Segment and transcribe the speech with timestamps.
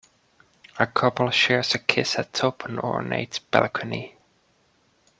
[0.79, 4.17] A couple shares a kiss atop an ornate balcony.